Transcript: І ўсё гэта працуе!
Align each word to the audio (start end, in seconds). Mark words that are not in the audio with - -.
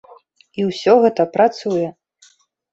І 0.61 0.65
ўсё 0.69 0.95
гэта 1.05 1.27
працуе! 1.37 1.87